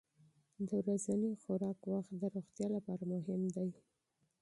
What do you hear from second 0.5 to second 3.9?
د ورځني خوراک وخت د روغتیا لپاره مهم دی.